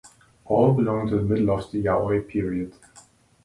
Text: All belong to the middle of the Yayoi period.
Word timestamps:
All 0.45 0.73
belong 0.73 1.09
to 1.09 1.17
the 1.17 1.21
middle 1.21 1.51
of 1.51 1.69
the 1.71 1.83
Yayoi 1.83 2.27
period. 2.27 2.73